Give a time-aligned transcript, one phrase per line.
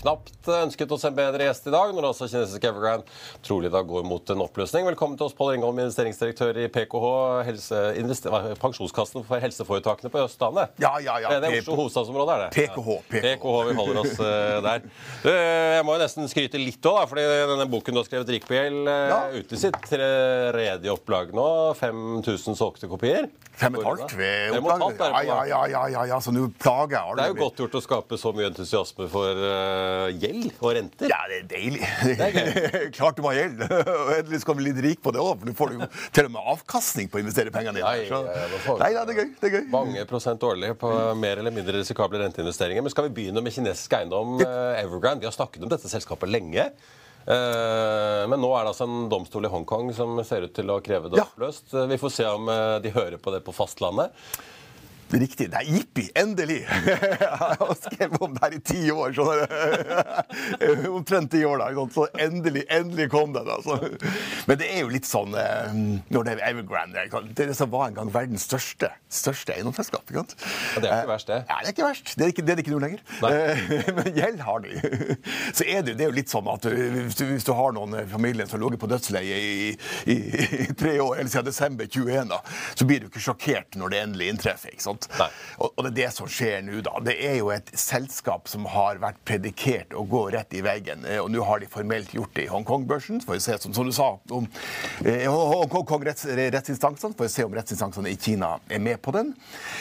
[0.00, 3.06] Knapt ønsket oss en bedre gjest i dag, når også kinesiske Evergrande
[3.44, 4.86] trolig da går mot en oppløsning.
[4.88, 7.06] Velkommen til oss, Pål Ringholm, investeringsdirektør i PKH,
[7.48, 7.82] helse,
[8.62, 10.74] Pensjonskassen for helseforetakene på Østlandet.
[10.82, 11.34] Ja, ja, ja.
[11.42, 12.50] Det er Oslo hovedstadsområde, er det?
[12.56, 13.26] PKH, PKH.
[13.36, 14.86] PKH, vi holder oss eh, der.
[15.22, 18.48] Du, jeg må jo nesten skryte litt òg, fordi denne boken du har skrevet, 'Rik
[18.48, 19.20] på gjeld', uh, Ja.
[19.34, 21.48] ute i sitt tredje opplag nå.
[21.78, 23.28] 5000 solgte kopier.
[23.58, 27.02] Fem og et halvt ved er Ja, ja, ja, ja, ja, så nå plager jeg
[27.02, 27.16] alle.
[27.20, 29.81] Det er jo godt gjort å skape så mye entusiasme for eh,
[30.22, 31.10] gjeld og renter.
[31.12, 31.82] Ja, det er deilig.
[32.16, 33.62] er Klart du må ha gjeld.
[34.02, 35.88] Og endelig skal vi bli litt rik på det òg, for nå får du jo
[36.18, 37.88] til og med avkastning på å investere pengene dine.
[37.88, 38.22] Nei, ja,
[38.82, 39.28] Nei, ja, det er gøy.
[39.42, 39.68] Det er gøy.
[39.74, 42.84] Mange prosent årlig på mer eller mindre risikable renteinvesteringer.
[42.86, 45.24] Men skal vi begynne med kinesisk eiendom, eh, Evergrande?
[45.24, 46.70] Vi har snakket om dette selskapet lenge.
[47.22, 50.80] Eh, Men nå er det altså en domstol i Hongkong som ser ut til å
[50.82, 51.68] kreve det oppløst.
[51.74, 54.10] Eh, Vi får se om eh, de hører på det på fastlandet.
[55.12, 55.48] Riktig.
[55.52, 56.06] Nei, jippi!
[56.16, 56.62] Endelig!
[56.86, 59.12] Jeg har skrevet om det her i ti år.
[59.16, 61.86] Sånn, Omtrent ti år, da.
[61.92, 63.48] Så endelig, endelig kom den.
[63.52, 63.76] Altså.
[64.48, 65.74] Men det er jo litt sånn eh,
[66.12, 67.04] Når det er Evergrande?
[67.36, 70.08] Det som var en gang verdens største, største eiendomsselskap.
[70.12, 70.24] Ja,
[70.80, 71.40] det er ikke verst, det.
[71.48, 72.14] Ja, det er ikke verst.
[72.16, 73.04] Det er ikke, det er ikke noe lenger.
[73.22, 73.32] Nei.
[73.36, 74.72] Eh, Men gjeld har de.
[75.52, 78.00] Så er det, det er jo litt sånn at hvis du, hvis du har noen
[78.00, 79.68] i familien som har ligget på dødsleie i,
[80.08, 80.18] i,
[80.62, 82.40] i tre år, eller siden desember 21, da,
[82.72, 84.72] så blir du ikke sjokkert når det endelig inntreffer.
[84.72, 85.01] ikke sant?
[85.18, 85.28] Nei.
[85.58, 86.94] Og, og det er det som skjer nå, da.
[87.04, 91.20] Det er jo et selskap som har vært predikert å gå rett i veggen, eh,
[91.22, 93.22] og nå har de formelt gjort det i Hongkong-børsen.
[93.26, 94.48] Får vi se, som, som du sa, om
[95.04, 99.34] eh, Hongkong-rettsinstansene, får vi se om rettsinstansene i Kina er med på den.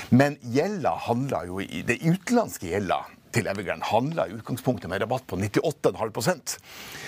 [0.09, 5.23] Men gjelda handler jo i Det utenlandske gjelda til Evergrande handla i utgangspunktet med rabatt
[5.27, 6.57] på 98,5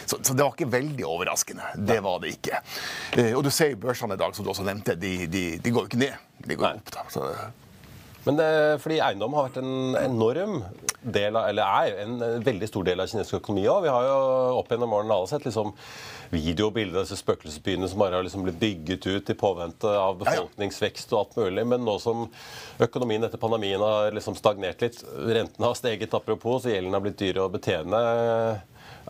[0.05, 1.73] så, så det var ikke veldig overraskende.
[1.77, 2.59] Det var det ikke.
[3.17, 5.73] Eh, og du ser jo børsene i dag, som du også nevnte, de, de, de
[5.73, 6.25] går jo ikke ned.
[6.43, 6.79] De går Nei.
[6.79, 6.91] opp.
[6.95, 7.05] da.
[7.13, 7.27] Så,
[8.23, 10.61] Men det, fordi eiendom har vært en enorm
[11.03, 13.83] del av, eller er en veldig stor del av kinesisk økonomi òg.
[13.83, 14.17] Vi har jo
[14.61, 15.73] opp gjennom årene alle sett liksom
[16.33, 21.11] videobilder av disse spøkelsesbyene som bare har liksom blitt bygget ut i påvente av befolkningsvekst
[21.13, 21.65] og alt mulig.
[21.73, 22.25] Men nå som
[22.81, 27.19] økonomien etter pandemien har liksom stagnert litt, rentene har steget apropos, så gjelden har blitt
[27.19, 27.99] dyr å betjene.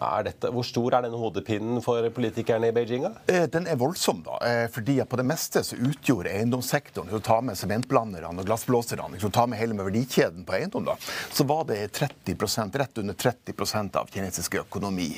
[0.01, 3.03] Er dette, hvor stor er denne hodepinnen for politikerne i Beijing?
[3.05, 3.11] da?
[3.29, 4.37] Eh, Den er voldsom, da.
[4.45, 8.45] eh, fordi at på det meste så utgjorde eiendomssektoren, hvis du tar med sementblanderne og
[8.47, 10.95] glassblåserne, hvis du tar med hele med verdikjeden på eiendom, da,
[11.31, 15.11] så var det 30% rett under 30% av kinesisk økonomi.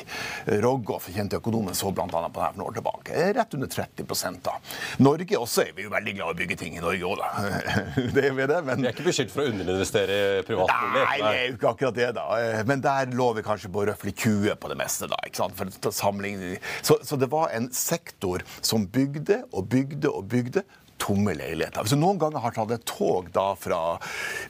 [0.65, 2.05] Rogoff, kjente økonomen, så bl.a.
[2.07, 3.13] på det her for noen år tilbake.
[3.15, 4.57] Eh, Rett under 30 da.
[4.99, 7.31] Norge også er vi jo veldig glad i å bygge ting i Norge òg, da.
[8.15, 11.01] Det er vi det, men Vi er ikke beskyldt for å underinvestere i privatbolig.
[11.05, 12.25] Nei, det er jo ikke akkurat det, da.
[12.67, 15.19] Men der lå vi kanskje på røftlig 20 på det meste, da.
[15.27, 15.57] ikke sant?
[15.59, 16.57] For å.
[16.81, 20.65] Så, så det var en sektor som bygde og bygde og bygde
[21.01, 21.83] tomme leiligheter.
[21.83, 23.81] Hvis du noen ganger har tatt et tog da fra,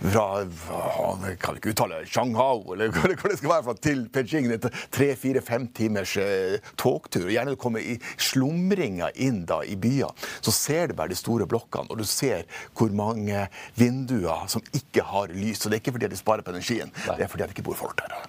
[0.02, 4.72] fra kan jeg kan ikke uttale Shanghai, eller hva det, skal være, til Beijing, etter
[4.72, 10.14] er tre-fire-fem timers eh, togtur, og gjerne du kommer i slumringa inn da i byer,
[10.42, 12.46] så ser du bare de store blokkene, og du ser
[12.78, 13.48] hvor mange
[13.80, 15.66] vinduer som ikke har lys.
[15.66, 17.80] Og det er ikke fordi de sparer på energien, det er fordi det ikke bor
[17.80, 18.26] folk der.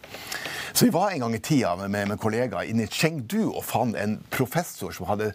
[0.77, 3.63] Så vi var en gang i tida med, med, med kollegaer inne i Chengdu og
[3.65, 5.31] fant en professor som hadde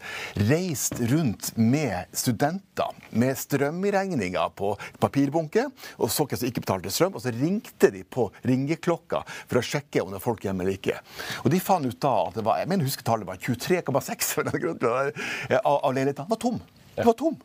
[0.52, 2.71] reist rundt med studenter
[3.10, 4.72] med strømregninger på
[5.02, 5.68] papirbunke,
[6.00, 9.66] og så hvem som ikke betalte strøm, og så ringte de på ringeklokka for å
[9.66, 10.98] sjekke om det er folk hjemme eller ikke.
[11.44, 14.48] Og de fant ut da at det var jeg mener husker tallet var 23,6 for
[14.48, 15.14] den grunnen,
[15.62, 16.62] av, av leilighetene var tom.
[16.96, 17.40] Det var tom.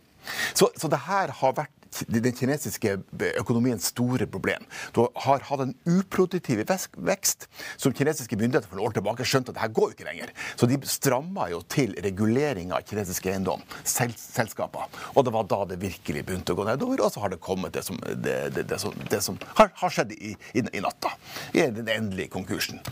[0.54, 2.96] Så, så det her har vært den kinesiske
[3.40, 4.64] økonomiens store problem.
[4.94, 7.46] Du har hatt en uproduktiv vekst
[7.76, 10.32] som kinesiske myndigheter for noen år tilbake skjønte at det her går ikke lenger.
[10.56, 14.88] Så de stramma jo til regulering av kinesisk eiendom, sel selskaper.
[15.14, 17.76] Og det var da det virkelig begynte å gå nedover, og så har det kommet
[17.76, 21.14] det som, det, det, det som, som har, har, skjedd i, i, i natta.
[21.56, 22.82] I den endelige konkursen.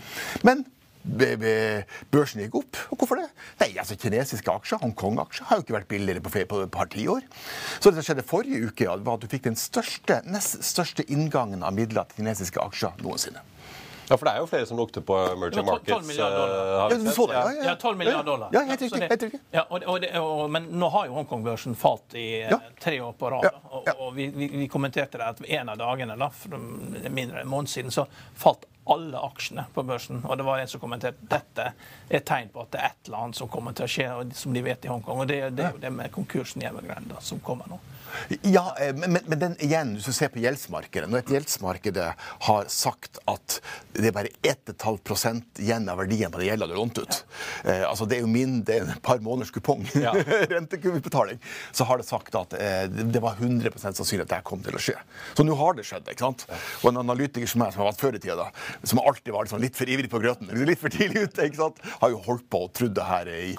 [0.45, 0.65] Men
[1.05, 2.79] børsen gikk opp.
[2.91, 3.27] Og hvorfor det?
[3.61, 7.25] Nei, altså Kinesiske aksjer, Hongkong-aksjer, har jo ikke vært billigere på, på et par tiår.
[7.79, 11.65] Så det som skjedde forrige uke, var at du fikk den største, nest største inngangen
[11.65, 13.43] av midler til kinesiske aksjer noensinne.
[14.05, 15.89] Ja, for det er jo flere som lukter på emerging markets.
[15.89, 16.91] 12 milliarder dollar.
[16.91, 17.63] Ja, du så det, ja, ja.
[17.71, 18.49] ja 12 milliarder dollar.
[18.53, 19.01] Ja, helt riktig.
[19.01, 19.39] Helt riktig.
[19.51, 22.59] Ja, og, og, og, men nå har jo Hongkong-børsen falt i ja.
[22.81, 23.49] tre år på rad.
[23.71, 27.47] Og, og vi, vi, vi, kommenterte det at en av dagene, da, for mindre enn
[27.47, 28.05] en måned siden, så
[28.37, 30.21] falt alle aksjene på børsen.
[30.25, 33.09] Og det var en som kommenterte dette er et tegn på at det er et
[33.09, 35.23] eller annet som kommer til å skje, som de vet i Hongkong.
[35.23, 37.79] Og det, det er jo det med konkursen i Evergrande som kommer nå.
[38.41, 41.99] Ja, eh, men, men den, igjen, hvis du ser på gjeldsmarkedet Når et gjeldsmarked
[42.47, 43.59] har sagt at
[43.95, 47.17] det er bare 1,5 igjen av verdien på det gjelda du lånte ut,
[47.63, 47.71] ja.
[47.71, 50.11] eh, altså det er jo min, det er et par måneders kupong, ja.
[50.51, 51.39] rentekuvebetaling,
[51.71, 54.81] så har det sagt at eh, det var 100% sannsynlig at det kom til å
[54.81, 54.97] skje.
[55.37, 56.09] Så nå har det skjedd.
[56.11, 56.43] ikke sant?
[56.81, 58.49] Og en analytiker som jeg, som har vært før i tida,
[58.83, 61.81] som alltid var liksom litt for ivrig på grøten, litt for tidlig ute, ikke sant?
[62.01, 63.55] har jo holdt på og trodd det her i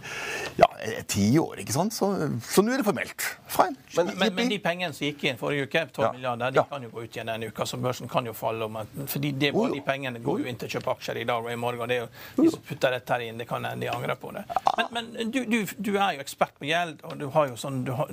[0.60, 0.68] ja,
[1.08, 1.62] tiår.
[1.64, 1.96] ikke sant?
[1.96, 2.12] Så,
[2.44, 3.24] så nå er det formelt.
[3.56, 3.76] Fine.
[3.96, 6.10] Men, men, men, de pengene som gikk inn forrige uke, 12 ja.
[6.12, 6.64] milliarder, de ja.
[6.70, 8.64] kan jo gå ut igjen denne uka, så børsen kan jo falle.
[8.64, 11.44] om fordi det, var De pengene går jo inn til å kjøpe aksjer i dag
[11.44, 11.88] og i morgen.
[11.88, 14.32] det er jo De som putter dette her inn, det kan hende de angrer på
[14.36, 14.44] det.
[14.76, 17.82] Men, men du, du, du, er jo ekspert på gjeld, og du har jo sånn
[17.86, 18.12] du har,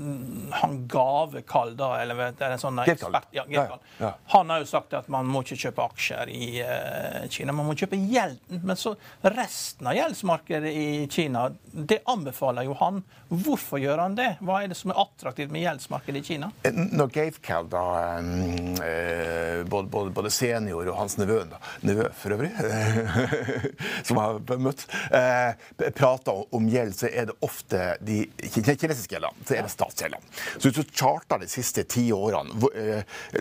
[0.62, 4.70] Han Gavekall, da, eller vet, er det en sånn ekspert, ja, ja, Han har jo
[4.70, 8.40] sagt at man må ikke kjøpe aksjer i uh, Kina, man må kjøpe gjeld.
[8.64, 13.04] Men så resten av gjeldsmarkedet i Kina, det anbefaler jo han.
[13.34, 14.36] Hvorfor gjør han det?
[14.46, 16.52] Hva er det som er attraktivt med gjeldsmarkedet i Kina?
[16.64, 17.84] Eh, når Gatecal, da,
[18.18, 21.40] eh, både, både, både, senior og hans nevø,
[21.82, 22.52] nevø for øvrig,
[24.08, 29.48] som jeg har møtt, eh, prater om gjeld, så er det ofte de kinesiske gjeldene.
[29.48, 30.36] Så er det statsgjeldene.
[30.58, 32.56] Så hvis du charter de siste ti årene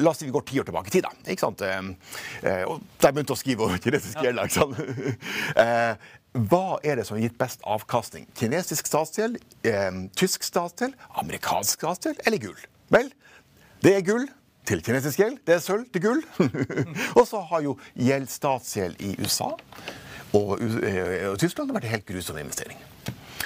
[0.03, 1.13] La oss si vi går ti år tilbake i tid, da.
[1.33, 1.63] ikke sant?
[1.63, 4.49] Og de begynte å skrive om kinesiske gjelder.
[4.49, 6.11] ikke sant?
[6.33, 8.25] Hva er det som har gitt best avkastning?
[8.39, 9.37] Kinesisk statsgjeld,
[9.69, 12.63] eh, tysk statsgjeld, amerikansk statsgjeld eller gull?
[12.93, 13.11] Vel,
[13.85, 14.25] det er gull
[14.65, 15.43] til kinesisk gjeld.
[15.45, 16.23] Det er sølv til gull.
[17.19, 19.51] og så har jo gjeld statsgjeld i USA
[20.33, 20.63] og, og,
[21.33, 22.81] og Tyskland vært en helt grusom investering.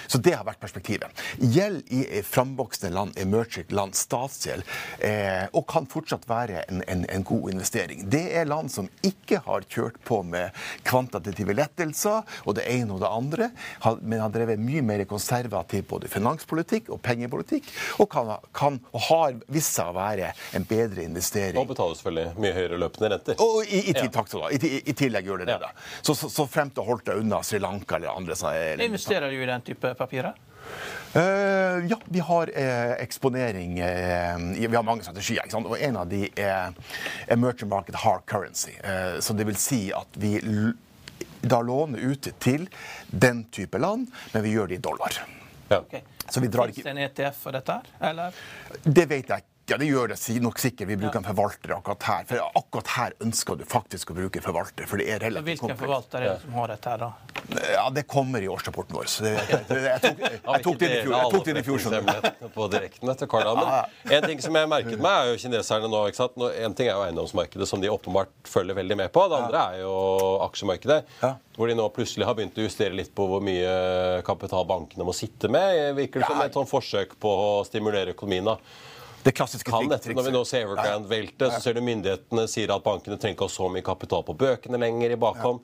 [0.06, 1.24] Så det har vært perspektivet.
[1.40, 4.64] Gjeld i framvoksende land, emerging land, statsgjeld,
[4.98, 8.04] eh, og kan fortsatt være en, en, en, god investering.
[8.10, 10.54] Det er land som ikke har kjørt på med
[10.86, 13.50] kvantitative lettelser og det ene og det andre,
[14.02, 17.68] men har drevet mye mer konservativ både finanspolitikk og pengepolitikk,
[18.02, 21.58] og kan, kan og har vist seg å være en bedre investering.
[21.60, 23.40] Og betaler selvfølgelig mye høyere løpende renter.
[23.42, 25.58] Og i, i, i, takk, I, i, tillegg gjør det det.
[25.62, 25.72] da.
[26.00, 29.32] Så, så, så frem til å holde deg unna Sri Lanka eller andre eller, Investerer
[29.32, 30.34] du i den type papirer?
[31.16, 34.38] Uh, ja, vi har uh, eksponering uh,
[34.68, 35.46] Vi har mange strategier.
[35.56, 36.74] Og en av de er
[37.32, 38.74] emerging market hard currency.
[39.20, 40.36] så det vil si at vi
[41.46, 42.68] da låner ut til
[43.06, 45.20] den type land, men vi gjør det i dollar.
[45.68, 45.78] Ja.
[45.78, 46.02] Okay.
[46.28, 46.82] Så vi drar ikke...
[46.82, 47.80] Fins det en ETF for dette?
[48.00, 48.40] eller?
[48.82, 49.55] Det vet jeg ikke.
[49.66, 50.86] Ja, det gjør det nok sikkert.
[50.86, 52.26] Vi bruker en forvalter akkurat her.
[52.28, 54.86] For akkurat her ønsker du faktisk å bruke forvalter.
[54.86, 55.80] for det er relativt Hvilken kompleks.
[55.80, 57.08] forvalter er det som har dette her, da?
[57.72, 59.10] Ja, Det kommer i årsrapporten vår.
[59.10, 61.16] Så det, jeg, jeg, jeg, tok, jeg, tok det i fjor.
[61.16, 65.18] Jeg tok det i fjor på direkten etter Men en ting som jeg merket meg,
[65.18, 66.06] er jo kineserne nå.
[66.12, 66.38] ikke sant?
[66.62, 69.26] En ting er jo eiendomsmarkedet, som de åpenbart følger veldig med på.
[69.26, 69.94] Det andre er jo
[70.46, 71.02] aksjemarkedet.
[71.58, 75.14] Hvor de nå plutselig har begynt å justere litt på hvor mye kapital bankene må
[75.16, 75.96] sitte med.
[75.98, 78.54] Virker det som et sånn forsøk på å stimulere økonomien.
[78.54, 78.60] da
[79.26, 82.70] det klassiske kan dette, Når vi nå ser Evergrande velte, så ser du myndighetene sier
[82.74, 85.60] at bankene trenger ikke ha så mye kapital på bøkene lenger i bakhånd.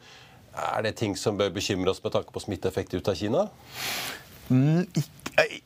[0.53, 3.47] Er det ting som bør bekymre oss med tanke på smitteeffekt ut av Kina?
[4.51, 5.22] Mm, ikke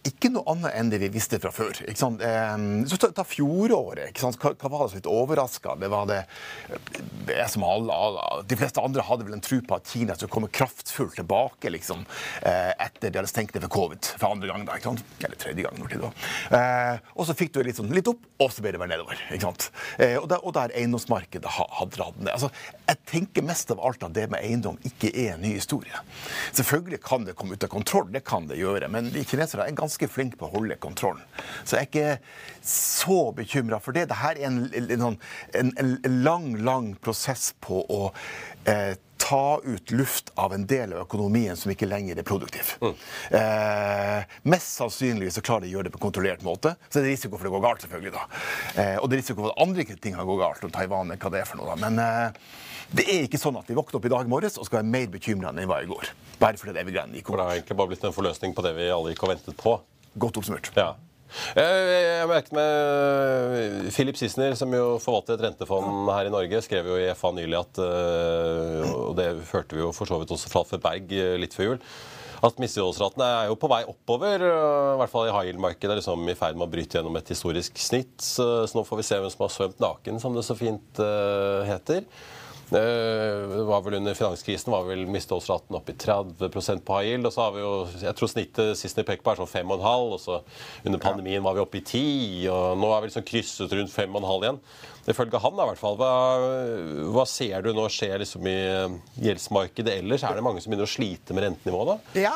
[0.06, 1.74] Ikke noe annet enn det vi visste fra før.
[1.82, 4.14] Eh, Så ta, ta fjoråret.
[4.20, 5.74] Hva, hva var det som litt overraska?
[5.80, 6.20] Det var det,
[7.26, 10.30] det som alle, alle De fleste andre hadde vel en tro på at Kina skulle
[10.30, 12.04] komme kraftfullt tilbake liksom,
[12.46, 14.66] eh, etter de hadde stengt ned for covid for andre gang.
[14.68, 14.78] Da?
[15.26, 15.82] Eller tredje gang.
[15.90, 16.14] det var.
[16.60, 19.18] Eh, og så fikk du litt, sånn, litt opp, og så ble det bare nedover.
[19.34, 22.32] Eh, og, der, og der eiendomsmarkedet har dratt ned.
[22.36, 22.52] Altså,
[22.86, 26.04] jeg tenker mest av alt at det med eiendom ikke er en ny historie.
[26.54, 29.72] Selvfølgelig kan det komme ut av kontroll, det kan det gjøre, men de kinesere er
[29.78, 31.22] ganske flinke på å holde kontrollen.
[31.64, 34.08] Så jeg er ikke så bekymra for det.
[34.10, 35.18] Dette er en, en, sånn-
[35.56, 38.12] en, en lang, lang prosess på å
[38.68, 42.74] eh, ta ut luft av en del av økonomien som ikke lenger er produktiv.
[43.30, 46.74] Eh, mest sannsynlig så klarer de å gjøre det på kontrollert måte.
[46.88, 48.12] Så det er risiko for det går galt, selvfølgelig.
[48.14, 48.26] da.
[48.76, 51.20] Eh, og det er risiko for at andre ting har gått galt, om Taiwan er
[51.22, 51.72] hva det er for noe.
[51.72, 51.78] da.
[51.88, 52.54] Men eh,
[52.94, 55.08] det er ikke sånn at vi våkner opp i dag morges og skal være mer
[55.10, 56.12] bekymra enn vi var i går.
[56.38, 58.64] Bare fordi det er greiene gikk For det har egentlig bare blitt en forløsning på
[58.66, 59.74] det vi alle gikk og ventet på.
[60.16, 60.70] Godt oppsummert.
[60.76, 60.94] Ja.
[61.56, 66.86] Jeg, jeg merket med Philip Sissener, som jo forvalter et rentefond her i Norge, skrev
[66.92, 70.52] jo i FA nylig at øh, Og det hørte vi jo for så vidt også
[70.52, 71.82] fra Alfred Berg øh, litt før jul.
[72.46, 75.96] At misligholdsratene er jo på vei oppover, i hvert fall i high yield-markedet.
[75.98, 78.20] Liksom i ferd med å bryte gjennom et historisk snitt.
[78.22, 81.00] Så, nå får vi se hvem som har svømt naken, som det så fint
[81.66, 82.04] heter.
[82.72, 87.26] Eh, Det var vel Under finanskrisen var vel misligholdsraten oppe i 30% på high yield.
[87.26, 90.12] og så har vi jo, jeg tror Snittet sist jeg pekte på er sånn 5,5.
[90.12, 90.40] og så
[90.84, 94.42] Under pandemien var vi oppe i 10, og nå er vi liksom krysset rundt 5,5
[94.42, 94.60] igjen.
[95.06, 95.94] Ifølge han, da, i hvert fall.
[96.00, 96.12] Hva,
[97.14, 98.56] hva ser du nå skjer liksom i
[99.22, 100.24] gjeldsmarkedet ellers?
[100.26, 101.92] Er det mange som begynner å slite med rentenivået?
[101.92, 102.24] da?
[102.24, 102.32] Ja,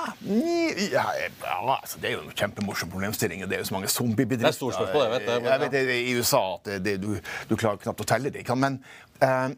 [0.95, 3.43] ja, ja altså, Det er jo en kjempemorsom problemstilling.
[3.51, 4.47] Det er jo så mange zombiebedrifter.
[4.47, 6.95] Det er stort spørsmål, jeg vet det, men Jeg vet det i USA at det,
[7.03, 7.11] du,
[7.51, 8.47] du klarer knapt å telle det.
[8.55, 8.79] Men
[9.19, 9.49] eh,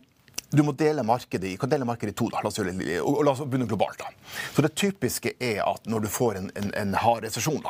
[0.52, 2.28] du må dele markedet i, kan dele markedet i to.
[2.32, 3.98] da, La oss, gjøre det, og, og la oss begynne globalt.
[4.02, 4.10] da.
[4.54, 7.62] Så Det typiske er at når du får en, en, en hard resesjon,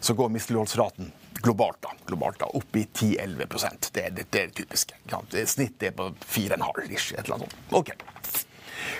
[0.00, 1.12] så går misligholdsraten
[1.42, 3.46] globalt da, globalt da, opp i 10-11
[3.92, 4.98] det, det, det er det typiske.
[5.46, 7.56] Snittet er på 4,5 ish, et eller annet sånt.
[7.70, 7.92] Ok.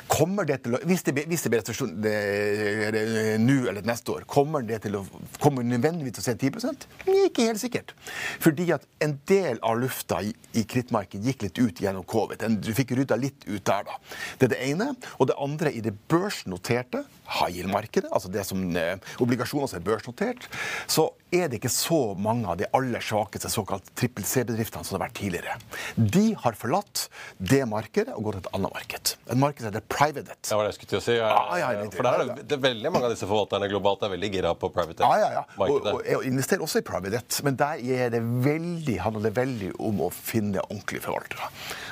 [0.09, 4.27] Kommer det til å, Hvis det, hvis det blir resesjon det- nå eller neste år,
[4.27, 5.05] kommer det til å
[5.41, 7.93] kommer nødvendigvis til å se 10% Nei, Ikke helt sikkert.
[8.41, 12.45] Fordi at en del av lufta i, i krittmarkedet gikk litt ut gjennom covid.
[12.63, 13.99] Du fikk rydda litt ut der, da.
[14.39, 14.89] Det er det ene.
[15.21, 19.87] Og det andre i det børsnoterte high yield-markedet, altså det som eh, obligasjoner som er
[19.87, 20.47] børsnotert,
[20.87, 25.01] så er det ikke så mange av de aller svakeste såkalt trippel C-bedriftene som det
[25.01, 25.57] har vært tidligere.
[25.99, 27.09] De har forlatt
[27.43, 29.13] det markedet og gått til et annet marked.
[29.27, 30.51] Et marked som heter private debt.
[30.53, 31.17] Var det jeg skulle til å si.
[31.19, 34.33] Ja, ja, det- For der er det, veldig mange av disse forvalterne globalt er veldig
[34.33, 35.45] gira på private Ja, ja, ja.
[35.59, 39.73] Og, og investerer også i private debt, men der er det veldig, handler det veldig
[39.81, 41.51] om å finne ordentlige forvaltere.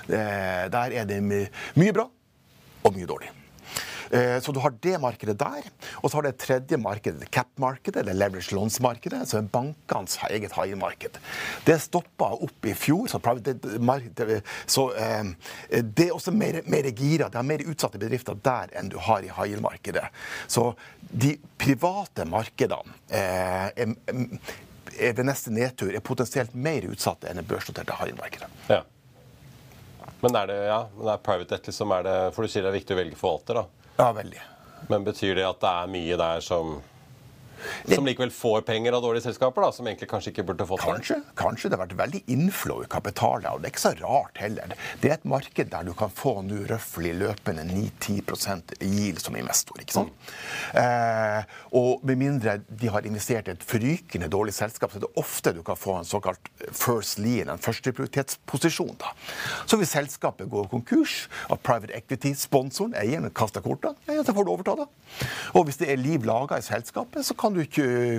[0.08, 2.06] Eh, Der er det mye bra
[2.84, 3.30] og mye dårlig.
[4.10, 5.62] Eh, Så du har det markedet der,
[6.02, 10.52] og så har du et tredje markedet, cap-markedet, eller leverage loans-markedet, som er bankenes eget
[10.52, 11.18] high-marked.
[11.64, 15.24] Det stoppa opp i fjor, så, det- så eh,
[15.82, 17.28] det er også mer, mer gira.
[17.28, 20.04] Det er mer utsatte bedrifter der enn du har i high-yield-markedet.
[20.48, 20.74] Så
[21.10, 27.94] de private markedene eh, er, ved neste nedtur er potensielt mer utsatte enn det børsnoterte
[27.98, 28.50] high-yield-markedet.
[28.68, 28.82] Ja.
[30.22, 32.70] Men er det ja, men er private debt liksom er det, For du sier det
[32.72, 33.64] er viktig å velge forvalter, da.
[33.96, 34.40] Ja, veldig.
[34.88, 36.78] Men betyr det at det er mye der som
[37.94, 40.92] som likevel får penger av dårlige selskaper, da, som egentlig kanskje ikke burde fått det?
[40.94, 44.40] Kanskje, kanskje det har vært veldig inflow i kapitalet, og det er ikke så rart
[44.42, 44.74] heller.
[45.02, 49.80] Det er et marked der du kan få nå røftlig løpende 9-10% yield som investor.
[49.80, 50.32] ikke sant?
[50.80, 55.12] Eh, og med mindre de har investert i et forrykende dårlig selskap, så er det
[55.20, 58.96] ofte du kan få en såkalt first lien, en førsteprioritetsposisjon.
[59.00, 59.12] da.
[59.66, 64.52] Så hvis selskapet går konkurs, at private equity-sponsoren, eieren, kaster kortene, ja, så får du
[64.54, 64.88] overta det.
[65.54, 67.60] Og hvis det er liv laga i selskapet, så kan du,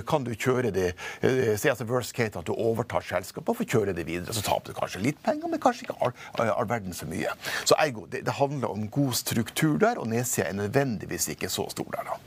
[0.06, 0.92] kan du kjøre det
[1.26, 4.34] eh, Se altså worst case at du overtar selskapet og får kjøre det videre.
[4.36, 6.14] Så taper du kanskje litt penger, men kanskje ikke all,
[6.46, 7.34] all verden så mye.
[7.64, 11.66] Så ergo, det, det handler om god struktur der, og nedsida er nødvendigvis ikke så
[11.74, 12.12] stor der.
[12.12, 12.20] da.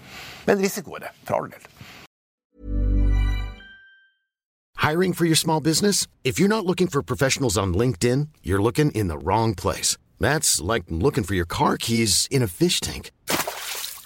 [0.49, 1.69] Men risiko er det, for all del.
[4.79, 6.07] Hiring for your small business?
[6.23, 9.97] If you're not looking for professionals on LinkedIn, you're looking in the wrong place.
[10.19, 13.11] That's like looking for your car keys in a fish tank.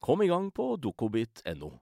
[0.00, 1.72] Kom i gang på dokobit.no.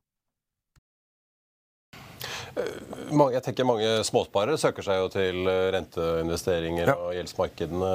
[3.10, 6.94] Mange, jeg tenker mange småsparere søker seg jo til eh, renteinvesteringer Ja.
[6.94, 7.88] og gjeldsmarkedene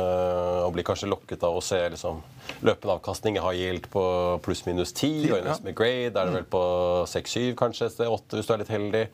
[0.66, 2.20] og blir kanskje lokket av å se liksom,
[2.68, 3.38] løpende avkastning.
[3.40, 4.04] Jeg har gjeldt på
[4.44, 5.40] pluss-minus 10, og ja.
[5.46, 6.64] investment grade er det vel på
[7.08, 9.06] 6-7, kanskje et sted 8 hvis du er litt heldig.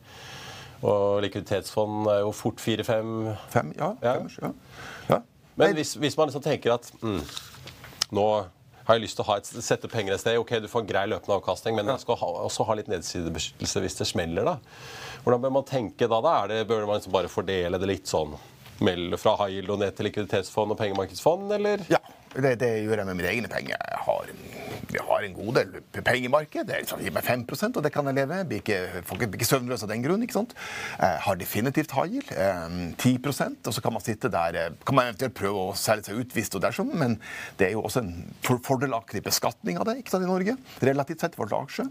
[0.86, 3.14] Og likviditetsfond er jo fort 4-5.
[3.54, 3.92] Fem, ja.
[4.02, 4.18] Ja.
[4.42, 4.52] ja.
[5.12, 5.22] ja.
[5.56, 7.22] Men hvis, hvis man liksom tenker at mm,
[8.18, 8.26] nå
[8.86, 10.38] har jeg lyst til å et, sette penger et sted.
[10.38, 13.82] Ok, du får en grei løpende avkastning, men jeg skal ha, også ha litt nedsidebeskyttelse
[13.82, 14.46] hvis det smeller.
[14.46, 14.58] da.
[15.24, 16.20] Hvordan bør man tenke da?
[16.22, 16.34] da?
[16.44, 18.36] Er det, bør man liksom bare fordele det litt sånn
[18.84, 21.82] melde fra high yield og ned til likviditetsfond og pengemarkedsfond, eller?
[21.90, 22.00] Ja,
[22.36, 23.80] det, det gjør jeg med mine egne penger.
[23.80, 24.32] Jeg har,
[24.96, 26.66] jeg har en god del penger i markedet.
[26.70, 28.40] Det liksom, gir meg 5% og det kan jeg leve.
[28.48, 30.24] Blir ikke, får ikke, søvnløs av den grunn.
[30.24, 30.54] ikke sant?
[30.98, 32.32] Eh, har definitivt high yield.
[32.32, 33.16] Eh, 10
[33.66, 36.36] og så kan man sitte der eh, kan man eventuelt prøve å selge seg ut
[36.36, 37.18] hvis og dersom, men
[37.58, 38.12] det er jo også en
[38.44, 41.86] for, fordelaktig beskatning av det ikke sant, i Norge, relativt sett for aksje.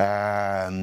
[0.00, 0.78] Eh,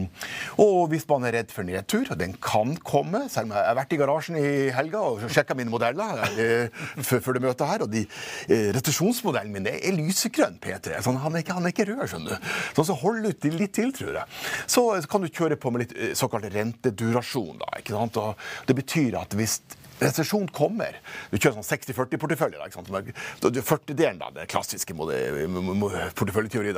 [0.64, 3.76] og hvis man er redd for nedtur, og den kan komme Selv om jeg har
[3.78, 7.86] vært i garasjen i helga og sjekka mine modeller eh, før, før det møtet her,
[7.86, 8.04] og de
[8.52, 11.00] eh, min er lysegrønn P3.
[11.06, 12.84] Sånn, han, er ikke, han er ikke rød, skjønner du.
[12.84, 14.40] Så hold ut litt til, tror jeg.
[14.66, 17.60] Så, kan du kjøre på med litt eh, såkalt rentedurasjon.
[17.62, 18.18] Da, ikke sant?
[18.22, 19.60] Og det betyr at hvis
[20.02, 20.96] resesjon kommer
[21.30, 22.64] Du kjører sånn 60-40-porteføljer.
[22.66, 22.90] ikke sant?
[22.90, 26.74] Da- da- 40-delen, da, det klassiske porteføljeteori.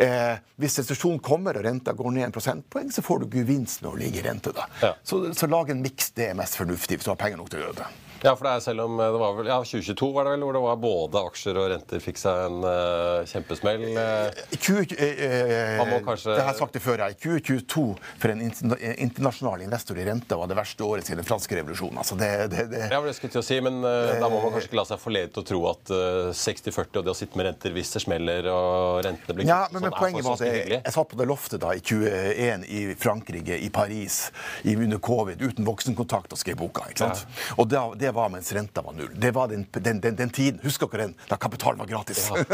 [0.00, 3.92] Eh, hvis resesjon kommer og renta går ned en prosentpoeng, så får du gevinst med
[3.92, 4.54] å ligge i rente.
[4.80, 4.94] Ja.
[5.04, 6.10] Så, så lag en miks.
[6.16, 7.90] Det er mest fornuftig hvis du har penger nok til å gjøre det.
[8.22, 10.56] Ja, for det er selv om det var vel, ja, 2022 var det vel, hvor
[10.56, 13.82] det var både aksjer og renter fikk seg en uh, kjempesmell.
[13.98, 14.42] eh.
[14.62, 17.02] 20, eh, eh, kanskje- Det har jeg sagt det før.
[17.02, 17.18] Jeg.
[17.22, 17.84] 2022
[18.22, 21.98] for en internasjonal investor i rente var det verste året siden den franske revolusjonen.
[21.98, 24.70] Altså det, det, det, Ja, det skulle jeg si, men uh, da må man kanskje
[24.70, 27.48] ikke la seg forlede til å tro at eh, 60-40 og det å sitte med
[27.50, 30.78] renter hvis det smeller og rentene blir Ja, men, men sånn, poenget var at jeg,
[30.78, 34.20] jeg satt på det loftet da i 21 i Frankrike, i Paris,
[34.62, 36.86] i, under covid, uten voksenkontakt og skrev boka.
[36.92, 37.26] ikke sant?
[37.58, 39.10] Og det, det var mens renta var null.
[39.18, 40.60] Det var den, den, den, den tiden.
[40.64, 41.14] Husker dere den?
[41.30, 42.28] Da kapitalen var gratis.
[42.30, 42.44] Ja.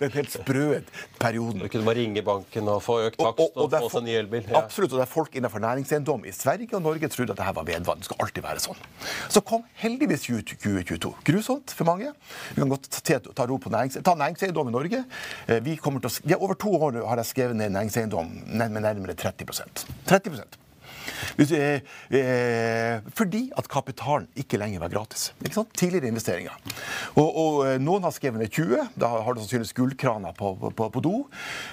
[0.00, 0.80] den helt sprø
[1.18, 1.62] perioden.
[1.64, 4.00] Du kunne bare ringe banken og få økt Og- takst og, det er få fol-
[4.00, 4.44] seg ny elbil.
[4.50, 4.60] Ja.
[4.62, 7.64] Absolutt, og det er folk innenfor næringseiendom i Sverige og Norge trodde at dette var
[7.70, 8.02] vedvarende.
[8.04, 8.82] Det skal alltid være sånn.
[9.32, 11.14] Så kom heldigvis 20 2022.
[11.30, 12.12] Grusomt for mange.
[12.54, 15.04] Vi kan godt ta, ro på nærings, ta næringseiendom i Norge.
[15.48, 18.30] Eh, Vi kommer til å, vi over to år nå har jeg skrevet ned næringseiendom
[18.56, 20.62] med nærmere 30% 30 hvis, eh, eh,
[23.16, 25.30] fordi at kapitalen ikke lenger var gratis.
[25.44, 25.72] Ikke sant?
[25.76, 26.54] Tidligere investeringer.
[27.16, 28.88] Og, og eh, noen har skrevet ned 20.
[28.98, 31.14] Da har du sannsynligvis gullkraner på, på, på, på do.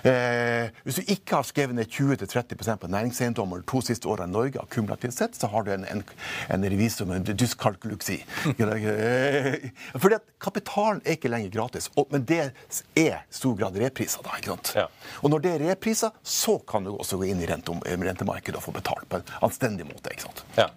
[0.07, 4.35] Eh, hvis du ikke har skrevet ned 20-30% på næringseiendommer de to siste årene i
[4.35, 6.03] Norge, akkumulativt sett, så har du en, en,
[6.53, 8.19] en revisor med en dyskalkuluksi.
[8.53, 9.69] Eh,
[10.01, 11.89] fordi at kapitalen er ikke lenger gratis.
[11.95, 12.51] Og, men det er
[12.99, 14.23] i stor grad repriser.
[14.25, 14.73] da, ikke sant?
[14.77, 14.87] Ja.
[15.21, 18.75] Og når det er repriser, så kan du også gå inn i rentemarkedet og få
[18.75, 20.13] betalt på en anstendig måte.
[20.13, 20.45] ikke sant?
[20.59, 20.69] Ja.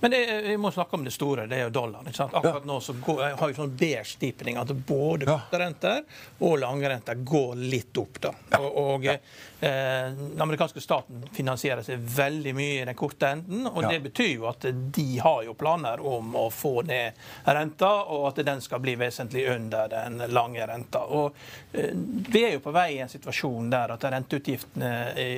[0.00, 0.10] Men
[0.46, 2.06] vi må snakke om det store, det er jo dollaren.
[2.08, 5.34] Akkurat nå så går, har vi sånn beige-stipning at både Ja.
[5.38, 6.02] korte renter
[6.40, 8.20] og langrenter går litt opp.
[8.20, 8.30] da.
[8.58, 9.18] Og, og eh,
[9.60, 13.66] Den amerikanske staten finansierer seg veldig mye i den korte enden.
[13.66, 13.90] og Ja.
[13.90, 17.12] Det betyr jo at de har jo planer om å få ned
[17.44, 21.04] renta, og at den skal bli vesentlig under den lange renta.
[21.08, 21.34] Og
[21.74, 21.90] eh,
[22.30, 25.28] Vi er jo på vei i en situasjon der at renteutgiftene i,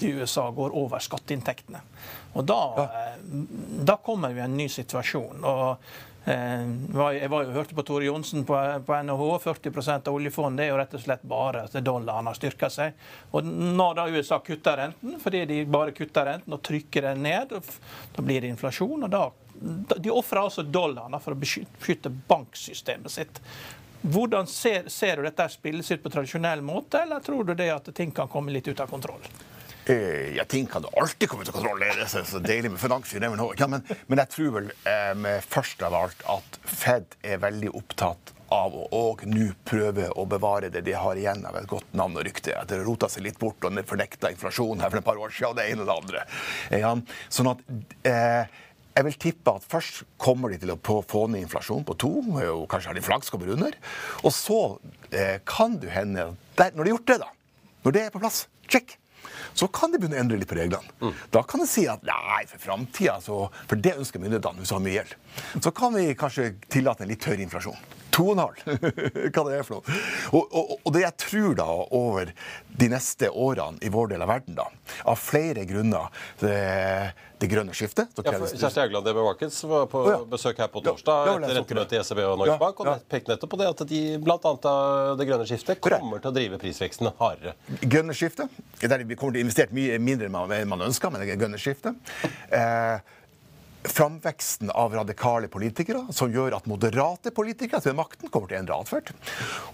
[0.00, 1.80] i USA går over skatteinntektene.
[2.32, 3.18] Og da, eh,
[3.84, 5.44] da kommer vi i en ny situasjon.
[5.44, 5.76] og
[6.24, 6.62] eh,
[6.94, 9.26] Jeg var jo, hørte på Tore Johnsen på, på NHH.
[9.44, 12.94] 40% av oljefondet er jo rett og slett bare at dollaren har styrka seg.
[13.34, 17.56] Og når da USA kutter renten, fordi de bare kutter renten og trykker den ned,
[18.14, 19.08] da blir det inflasjon.
[19.08, 19.26] og da
[19.98, 23.42] De ofrer altså dollarene for å beskytte banksystemet sitt.
[24.00, 27.90] Hvordan ser, ser du dette spilles ut på tradisjonell måte, eller tror du det at
[27.94, 29.20] ting kan komme litt ut av kontroll?
[29.90, 31.80] Eh, ja, ting kan alltid komme ut av kontroll.
[31.82, 33.14] Det er så, så deilig med finans.
[33.14, 33.50] you never know.
[33.58, 38.34] Ja, men, men jeg tror vel eh, først av alt at Fed er veldig opptatt
[38.54, 42.18] av å og nå prøve å bevare det de har igjen av et godt navn
[42.18, 42.54] og rykte.
[42.58, 45.52] Etter å rota seg litt bort og fornekta inflasjon her for et par år siden,
[45.52, 46.24] og det ene og det andre.
[46.82, 46.92] Ja,
[47.30, 47.62] sånn at
[48.10, 48.58] eh,
[48.94, 52.66] jeg vil tippe at først kommer de til å få ned inflasjon på to, og
[52.70, 53.76] kanskje har de flaks kommer under.
[54.22, 54.60] Og så
[55.10, 57.30] eh, kan du hende der, Når de har gjort det, da,
[57.86, 58.99] når det er på plass, check,
[59.54, 60.96] så kan de begynne å endre litt på reglene.
[61.00, 61.14] Mm.
[61.34, 64.84] Da kan de si at nei, for framtida, for det ønsker myndighetene hvis du har
[64.84, 65.16] mye gjeld,
[65.60, 67.78] så kan vi kanskje tillate en litt høyere inflasjon.
[68.20, 68.60] 2,5.
[69.34, 69.98] Hva det er for noe.
[70.36, 72.32] Og, og, og, det jeg tror da over
[72.80, 74.68] de neste årene i vår del av verden, da,
[75.08, 76.08] av flere grunner
[76.40, 76.56] det,
[77.40, 80.18] det grønne skiftet ja, Kjersti Haugland DB Markets var på oh, ja.
[80.28, 83.54] besøk her på torsdag ja, etter rentemøtet i ECB og Norges Bank, og pekte nettopp
[83.54, 84.74] på det at de bl.a.
[85.20, 87.56] det grønne skiftet kommer til å drive prisveksten hardere.
[87.80, 91.38] Grønne skiftet, der vi kommer til å investere mye mindre enn man ønsker, men det
[91.40, 91.96] grønne skiftet.
[92.52, 93.16] Eh,
[93.84, 98.78] framveksten av radikale politikere, som gjør at moderate politikere ved makten kommer til å endre
[98.82, 99.12] atferd.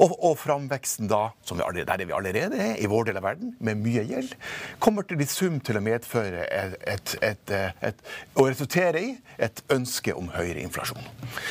[0.02, 3.26] Og, og framveksten da, som vi allerede, der vi allerede er i vår del av
[3.26, 4.34] verden, med mye gjeld,
[4.82, 7.54] kommer til i sum til å medføre et, et,
[7.90, 8.04] et,
[8.38, 11.02] å resultere i et ønske om høyere inflasjon.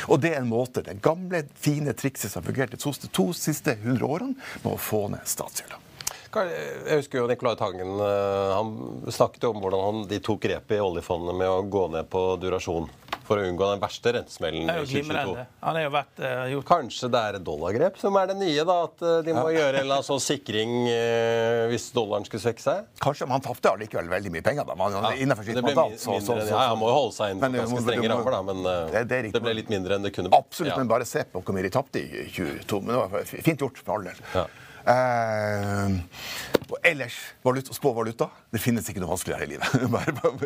[0.08, 3.76] Og det er en måte, det gamle, fine trikset som har fungert de to, siste
[3.84, 5.85] hundre årene, med å få ned statsgjelda.
[6.36, 8.72] Jeg husker jo Nicolai Tangen eh, han
[9.12, 12.88] snakket om hvordan han, de tok grepet i oljefondet med å gå ned på durasjon
[13.26, 15.44] for å unngå den verste rentesmellen i 2022.
[15.64, 16.66] Han er jo vært, uh, gjort...
[16.68, 18.66] Kanskje det er et dollargrep som er det nye?
[18.68, 19.64] da, At uh, de må ja.
[19.64, 22.84] gjøre en sånn sikring uh, hvis dollaren skulle svekke seg?
[23.02, 24.68] Kanskje, men han tapte allikevel veldig mye penger.
[24.68, 24.76] da.
[24.78, 25.14] Man, ja.
[25.24, 25.96] innenfor sitt mandat.
[26.02, 28.62] Så, så, så, ja, Han må jo holde seg innenfor ganske strenge rammer, da, men
[28.94, 30.46] det, det, det, ble litt mindre enn det kunne blitt.
[30.46, 32.82] Absolutt, men bare se på hvor mye de tapte i 2022.
[32.86, 34.24] Men det var fint gjort for all del.
[34.86, 35.96] Eh,
[36.66, 38.28] og ellers valuta, spåvaluta.
[38.50, 39.68] Det finnes ikke noe vanskeligere i livet.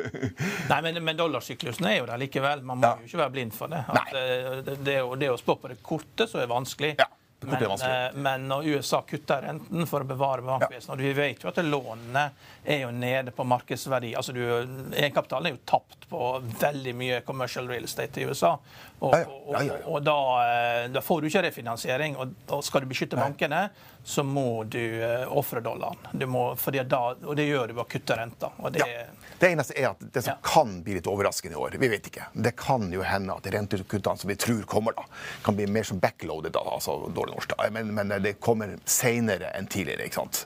[0.70, 2.64] Nei, men, men dollarsyklusen er jo der likevel.
[2.66, 2.98] Man må ja.
[3.00, 3.83] jo ikke være blind for det.
[3.88, 6.94] At, eh, det, det, det, å spå på det korte så er vanskelig.
[7.00, 7.09] Ja.
[7.40, 11.48] Men, eh, men, når USA kutter renten for å bevare bankvesenet og Vi vet jo
[11.48, 12.26] at lånene
[12.64, 14.12] er jo nede på markedsverdi.
[14.16, 18.59] altså Egenkapitalen er jo tapt på veldig mye commercial real estate i USA.
[19.00, 22.18] Og, og, og da, eh, da, får du ikke refinansiering.
[22.20, 23.68] Og, og skal du beskytte bankene,
[24.05, 26.11] så må du uh, ofre dollaren.
[26.12, 26.44] Du må,
[26.88, 28.50] da, og det gjør du ved å kutte renta.
[28.72, 29.05] Det, ja.
[29.38, 30.38] det, eneste er at det som ja.
[30.44, 32.31] kan bli litt overraskende i år, vi vet ikke.
[32.33, 35.05] Det kan jo hende at rentekuttene som vi tror kommer, da,
[35.44, 36.53] kan bli mer som backloaded.
[36.57, 37.69] Da, altså dårlig norsk, da.
[37.75, 40.09] Men, men, det kommer senere enn tidligere.
[40.09, 40.45] ikke sant?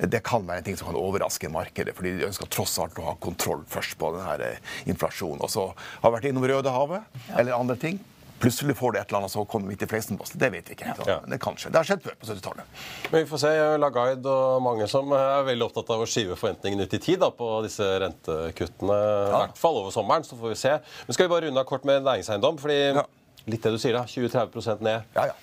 [0.00, 3.08] Det kan være en ting som kan overraske markedet, fordi de ønsker tross alt å
[3.10, 5.42] ha kontroll først på denne eh, inflasjonen.
[5.44, 5.70] Og så
[6.02, 7.40] har vært innom Rødehavet ja.
[7.40, 8.02] eller andre ting.
[8.38, 10.34] Plutselig får det et eller annet, så kommer midt i fleisen på oss.
[10.36, 10.92] Det vet vi ikke.
[11.08, 11.20] Ja.
[11.24, 11.70] Det kan skje.
[11.72, 12.82] Det har skjedd før på 70-tallet.
[13.08, 13.52] Men vi får se.
[13.80, 17.30] Laguide og mange som er veldig opptatt av å skyve forventningene ut i tid da,
[17.32, 18.98] på disse rentekuttene.
[18.98, 19.30] Ja.
[19.30, 20.74] I hvert fall over sommeren, så får vi se.
[21.06, 22.60] Men skal vi bare runde av kort med næringseiendom?
[22.60, 23.06] fordi ja.
[23.48, 24.04] litt det du sier, da.
[24.04, 25.36] 20-30 ned ja, ja.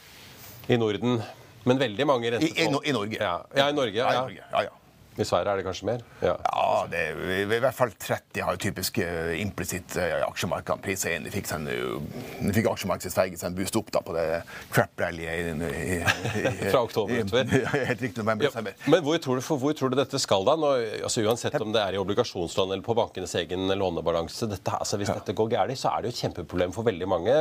[0.67, 1.21] I Norden.
[1.63, 2.59] Men veldig mange rentefond.
[2.59, 3.19] I, i, i Norge.
[3.19, 3.97] Ja, i Norge.
[3.99, 4.43] Ja, i Norge.
[4.51, 4.79] ja, ja.
[5.13, 6.03] I Sverige er det kanskje mer?
[6.23, 11.11] Ja, ja det er, i hvert fall 30 har typisk uh, implisitt uh, aksjemarkedene prisa
[11.13, 11.27] inn.
[11.27, 14.25] De fikk, sen, uh, fikk aksjemarkedet i Sverige en boost opp da, på det
[14.73, 15.61] crap-rallyet
[16.71, 17.53] Fra oktober utover?
[17.91, 20.57] Helt riktig, november, ja, Men hvor tror, du, hvor tror, du, dette skal, da?
[20.59, 24.49] Når, altså, uansett om det er i obligasjonslån eller på bankenes egen lånebalanse.
[24.49, 25.19] Dette, altså, hvis ja.
[25.21, 27.37] dette går galt, så er det jo et kjempeproblem for veldig mange.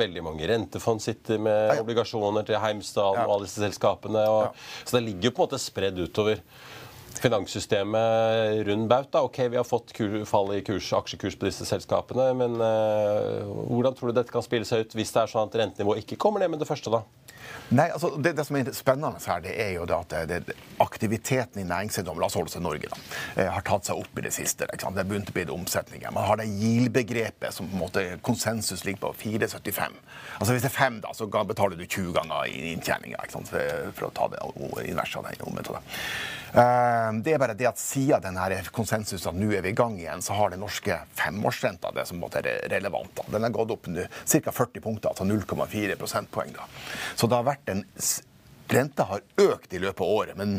[0.00, 4.28] Veldig mange rentefond sitter med obligasjoner til Heimsdal og alle disse selskapene.
[4.28, 6.44] Og, så det ligger jo på en måte spredd utover
[7.24, 9.24] finanssystemet rund bauta.
[9.24, 9.94] Ok, vi har fått
[10.28, 14.68] fall i kurs, aksjekurs på disse selskapene, men uh, hvordan tror du dette kan spille
[14.68, 16.92] seg ut hvis det er sånn at rentenivået ikke kommer ned med det første?
[16.92, 17.04] da?
[17.74, 20.56] Nei, altså det, det, som er spennende her, det er jo det at det, det,
[20.84, 22.98] aktiviteten i næringseiendom la oss holde oss i Norge, da,
[23.40, 24.68] eh, har tatt seg opp i det siste.
[24.68, 26.12] Det har begynt å bli omsetninger.
[26.14, 29.98] Man har det GIL-begrepet som på en måte konsensus ligger på 4,75.
[30.38, 34.14] Altså Hvis det er 5, da, så betaler du 20 ganger i inntjeninga for, å
[34.14, 34.44] ta det
[34.84, 35.54] inverset av den
[36.54, 39.96] Eh, det er bare det at siden denne konsensusen at nå er vi i gang
[39.98, 43.10] igjen, så har den norske femårsrenta det som måtte er relevant.
[43.18, 43.24] Da.
[43.34, 44.52] Den har gått opp ca.
[44.54, 46.52] 40 punkter, altså 0,4 prosentpoeng.
[46.54, 46.68] Da.
[47.18, 47.84] Så det har vært en
[48.74, 50.54] Renta har økt i løpet av året, men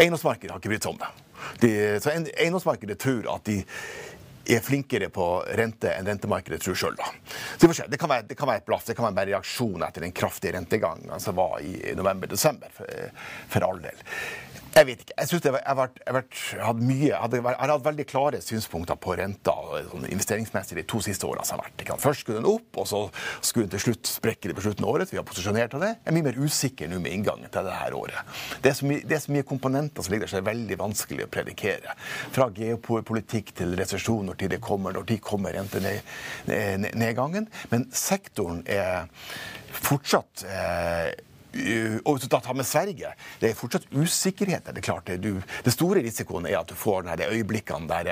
[0.00, 1.10] eiendomsmarkedet har ikke brydd seg om det.
[1.60, 3.58] De, så eiendomsmarkedet tror at de
[4.56, 5.26] er flinkere på
[5.60, 6.96] rente enn rentemarkedet tror sjøl.
[7.60, 10.06] Det, det, kan være, det kan være et blaff, det kan være en reaksjon etter
[10.06, 13.20] den kraftige rentegangen som var i november-desember, for,
[13.52, 14.00] for all del.
[14.70, 15.14] Jeg vet ikke.
[15.18, 19.54] Jeg synes jeg, jeg, hadde mye, hadde, hadde hatt veldig klare synspunkter på renta
[19.90, 21.44] sånn investeringsmessig de to siste årene.
[21.46, 22.00] som har vært.
[22.00, 23.00] Først skulle den opp, og så
[23.40, 25.10] skulle den til slutt sprekke det på slutten av året.
[25.10, 25.92] Vi har posisjonert av det.
[25.98, 28.36] Jeg er mye mer usikker nå med inngangen til dette året.
[28.62, 31.26] Det er, så mye, er så mye komponenter som ligger der som er veldig vanskelig
[31.26, 31.96] å predikere.
[32.36, 37.50] Fra geopolitikk til resesjon, når tid det kommer, når tid kommer rentenedgangen.
[37.74, 39.10] Men sektoren er
[39.80, 41.10] fortsatt eh,
[42.04, 44.70] og hvis du tar med Sverige, det er fortsatt usikkerhet.
[44.70, 45.10] Det klart.
[45.22, 48.10] Du, det store risikoen er at du får de øyeblikkene der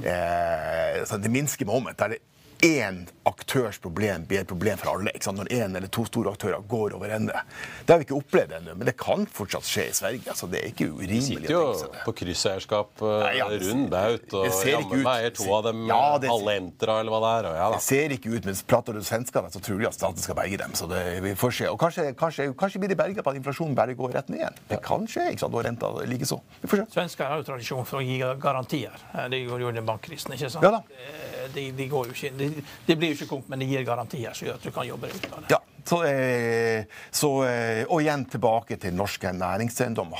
[0.00, 2.22] eh, det minske moment, der det
[2.62, 5.12] én aktørs problem blir et problem for alle.
[5.30, 7.42] Når én eller to store aktører går over ende.
[7.86, 10.24] Det har vi ikke opplevd ennå, men det kan fortsatt skje i Sverige.
[10.32, 11.20] Altså, det er ikke urimelig.
[11.20, 11.62] Vi sitter jo
[12.06, 16.56] på krysseierskap uh, ja, rund baut, og jammen meg to av dem ja, det, alle
[16.60, 17.48] Entra, eller hva det er.
[17.50, 20.24] Og, ja, det ser ikke ut, men prater du svenskene, så tror de at staten
[20.24, 20.74] skal berge dem.
[20.78, 21.70] Så det, vi får se.
[21.70, 24.60] Og kanskje, kanskje, kanskje blir de berga på at inflasjonen bare går rett ned igjen.
[24.72, 25.56] Det kan skje, ikke sant?
[25.60, 26.40] og renta likeså.
[26.64, 26.88] Vi får se.
[26.98, 29.06] Svensker har jo tradisjon for å gi garantier.
[29.30, 30.66] Det gjorde jo under bankkrisen, ikke sant?
[30.66, 32.50] Ja, da de, de, går jo ikke, de,
[32.86, 35.10] de blir jo ikke konk, men de gir garantier som gjør at du kan jobbe
[35.10, 35.52] deg ut av det.
[35.56, 35.59] Ja.
[35.84, 40.14] Så, eh, så, eh, og igjen tilbake til norske næringseiendom.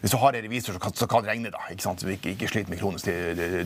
[0.00, 2.02] Hvis du har en revisor som kan, som kan regne, da, ikke sant?
[2.02, 3.06] ikke, ikke sliter med kronisk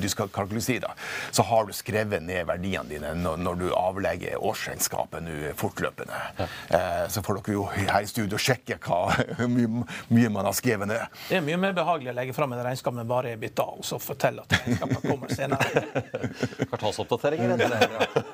[0.02, 0.94] dyskalkuli, da,
[1.30, 6.20] så har du skrevet ned verdiene dine når, når du avlegger årsregnskapet nå fortløpende.
[6.38, 6.48] Ja.
[6.68, 10.90] Eh, så får dere jo her i studio sjekke hvor mye, mye, man har skrevet
[10.90, 11.02] ned.
[11.28, 13.98] Det er mye mer behagelig å legge fram et regnskap med bare EBITDA og så
[14.02, 15.84] fortelle at regnskapet kommer senere.
[16.70, 17.70] Kvartalsoppdateringer, det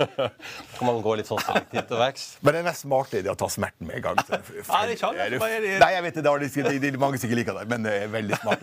[0.76, 2.26] Kan man gå litt sånn selektivt til verks?
[2.80, 4.20] Det er smarte idé å ta smerten med en gang.
[4.24, 4.38] Nei,
[4.88, 8.12] det Nei, jeg vet det, det er mange som ikke liker det, men det er
[8.12, 8.62] veldig smart.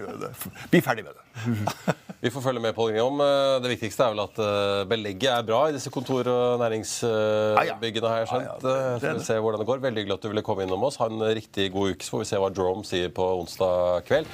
[0.71, 1.95] Bli ferdig med det.
[2.23, 3.01] Vi får følge med på det.
[3.03, 3.21] Om.
[3.21, 8.09] Eh, det viktigste er vel at eh, belegget er bra i disse kontor- og næringsbyggene,
[8.09, 8.65] har jeg skjønt.
[8.65, 9.85] Så får vi se hvordan det går.
[9.85, 10.97] Veldig hyggelig at du ville komme innom oss.
[11.03, 14.33] Ha en riktig god uke, så får vi se hva Drome sier på onsdag kveld.